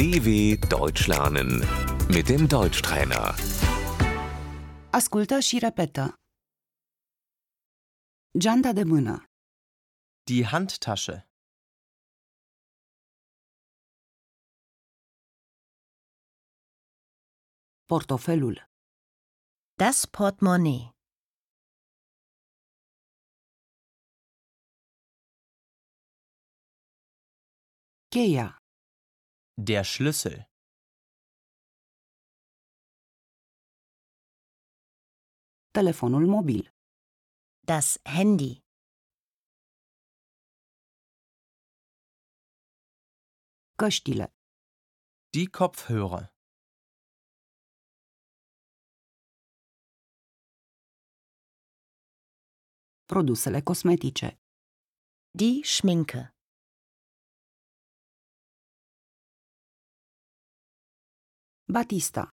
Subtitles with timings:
[0.00, 0.28] DW
[0.76, 1.50] Deutsch lernen
[2.14, 3.34] mit dem Deutschtrainer.
[4.92, 6.14] Ascultă și repetă.
[8.38, 9.24] Geanta de mână,
[10.22, 11.16] Die Handtasche.
[17.84, 18.56] portofelul,
[19.80, 20.90] Das Portemonnaie.
[28.08, 28.59] cheia,
[29.68, 30.46] Der Schlüssel.
[35.70, 36.64] telefonul mobil,
[37.70, 38.52] Das Handy.
[43.80, 44.26] căștile,
[45.34, 46.24] Die Kopfhörer.
[53.06, 54.28] produsele cosmetice,
[55.40, 56.39] Die Schminke.
[61.70, 62.28] Batista,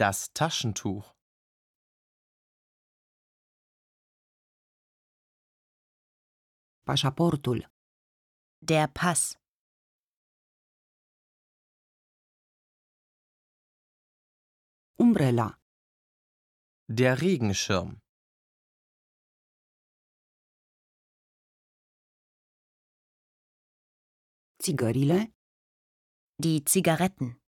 [0.00, 1.06] Das Taschentuch.
[6.88, 7.58] pașaportul,
[8.68, 9.20] Der Pass.
[15.04, 15.48] umbrela,
[16.98, 17.90] Der Regenschirm.
[24.62, 25.18] țigările,
[26.42, 27.43] Die Zigaretten.